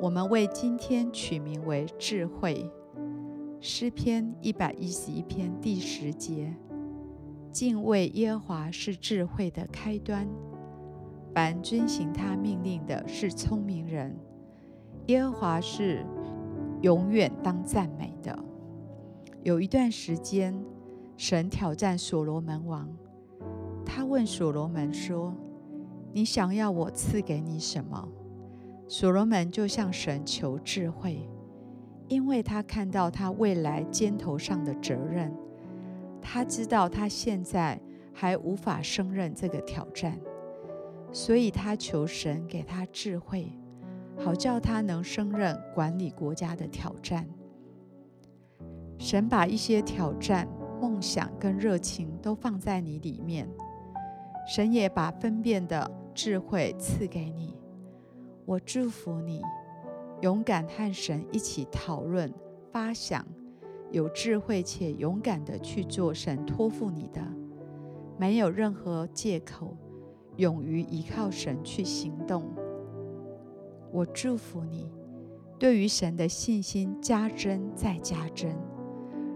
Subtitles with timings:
[0.00, 2.70] 我们为今天取名为智慧。
[3.60, 6.54] 诗篇一百一十一篇第十节。
[7.50, 10.28] 敬畏耶和华是智慧的开端，
[11.34, 14.16] 凡遵行他命令的是聪明人。
[15.06, 16.06] 耶和华是
[16.82, 18.38] 永远当赞美的。
[19.42, 20.56] 有一段时间，
[21.16, 22.88] 神挑战所罗门王，
[23.84, 25.34] 他问所罗门说
[26.14, 28.08] ：“你想要我赐给你什么？”
[28.90, 31.28] 所罗门就向神求智慧，
[32.08, 35.30] 因为他看到他未来肩头上的责任。
[36.22, 37.78] 他知道他现在
[38.14, 40.18] 还无法胜任这个挑战，
[41.12, 43.52] 所以他求神给他智慧，
[44.16, 47.28] 好叫他能胜任管理国家的挑战。
[48.98, 50.48] 神把一些挑战、
[50.80, 53.46] 梦想跟热情都放在你里面，
[54.48, 57.57] 神也把分辨的智慧赐给你。
[58.48, 59.42] 我祝福你，
[60.22, 62.32] 勇敢和神一起讨论、
[62.72, 63.22] 发想。
[63.90, 67.20] 有智慧且勇敢地去做神托付你的，
[68.18, 69.76] 没有任何借口，
[70.36, 72.50] 勇于依靠神去行动。
[73.92, 74.90] 我祝福你，
[75.58, 78.50] 对于神的信心加增再加增，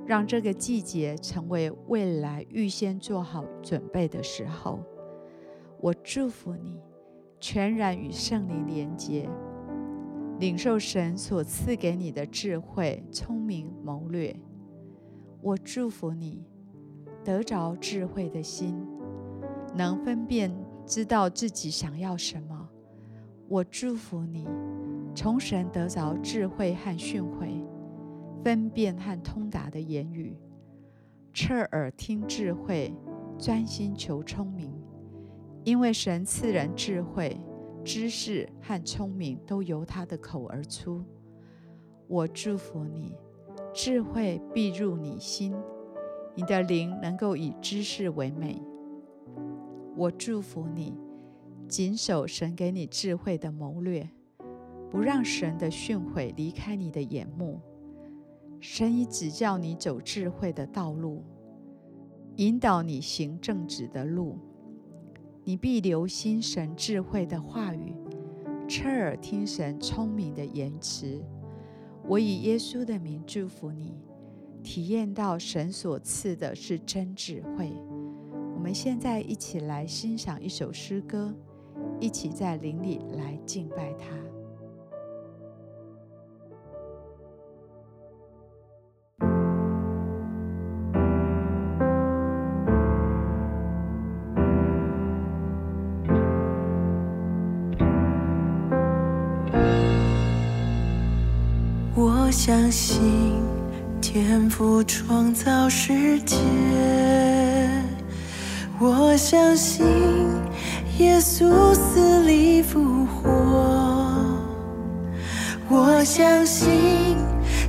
[0.06, 4.80] 让这个季节成为未来预先做好准备的时候。
[5.82, 6.80] 我祝福你，
[7.42, 9.28] 全然与圣灵连结，
[10.38, 14.32] 领受神所赐给你的智慧、聪明、谋略。
[15.40, 16.46] 我祝福你，
[17.24, 18.80] 得着智慧的心，
[19.74, 20.54] 能分辨
[20.86, 22.68] 知道自己想要什么。
[23.48, 24.46] 我祝福你，
[25.12, 27.60] 从神得着智慧和训诲，
[28.44, 30.38] 分辨和通达的言语，
[31.34, 32.94] 侧耳听智慧，
[33.36, 34.71] 专心求聪明。
[35.64, 37.40] 因为神赐人智慧、
[37.84, 41.04] 知识和聪明，都由他的口而出。
[42.08, 43.14] 我祝福你。
[43.74, 45.54] 智慧必入你心，
[46.34, 48.60] 你的灵能够以知识为美。
[49.96, 50.98] 我祝福你，
[51.68, 54.06] 谨守神给你智慧的谋略，
[54.90, 57.60] 不让神的训诲离开你的眼目。
[58.60, 61.24] 神已指教你走智慧的道路，
[62.36, 64.38] 引导你行正直的路。
[65.44, 67.94] 你必留心神智慧的话语，
[68.68, 71.20] 侧耳听神聪明的言辞。
[72.06, 73.94] 我以耶稣的名祝福你，
[74.62, 77.72] 体验到神所赐的是真智慧。
[78.54, 81.34] 我们现在一起来欣赏一首诗歌，
[82.00, 84.31] 一起在灵里来敬拜他。
[102.44, 103.40] 相信
[104.00, 106.36] 天赋创造世界，
[108.80, 109.86] 我相信
[110.98, 114.26] 耶稣死里复活，
[115.68, 117.16] 我相信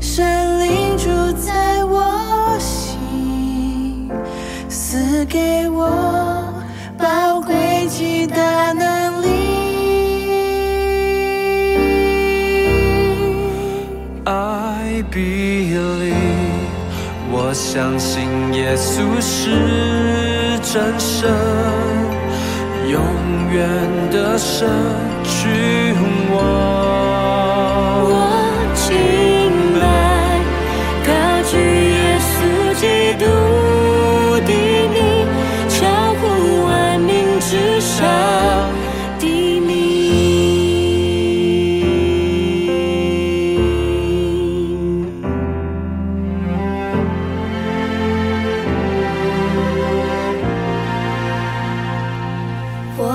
[0.02, 1.06] 神灵住
[1.40, 4.10] 在我心，
[4.68, 5.86] 赐给我
[17.74, 19.50] 相信耶稣是
[20.62, 21.28] 真神，
[22.88, 23.02] 永
[23.52, 23.68] 远
[24.12, 24.70] 的神，
[25.24, 25.96] 君
[26.32, 26.73] 王。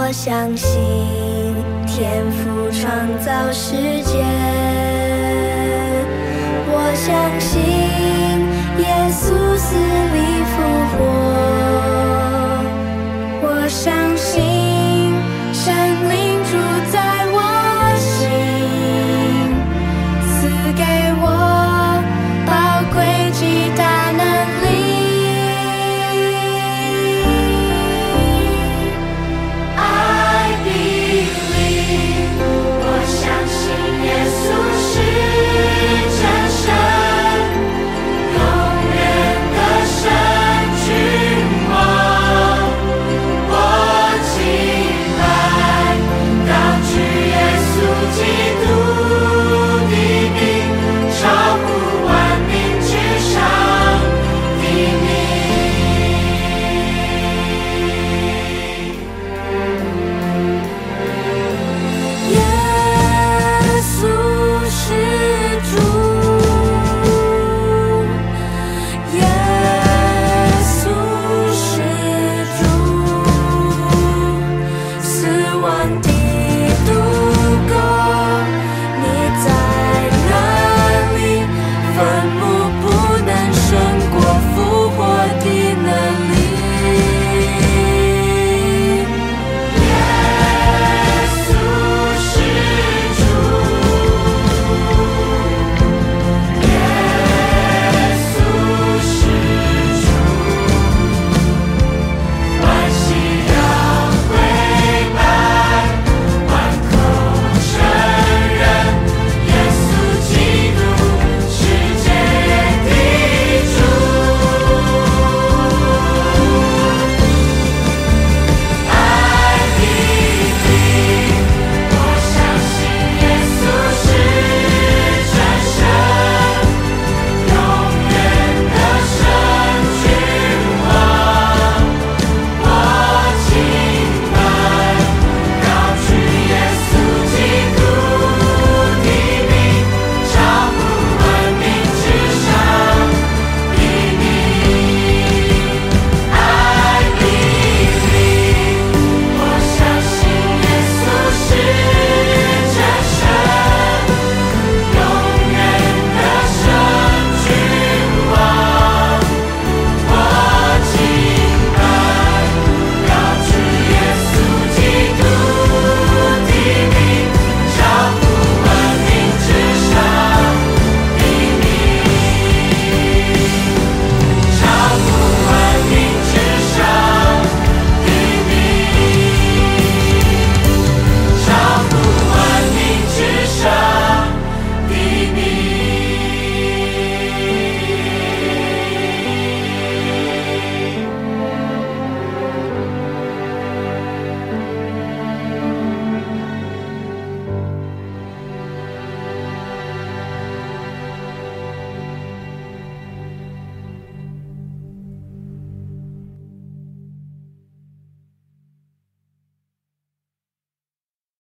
[0.09, 0.81] 我相信
[1.87, 2.83] 天赋创
[3.23, 4.25] 造世界，
[6.67, 7.61] 我相信
[8.79, 9.77] 耶稣死。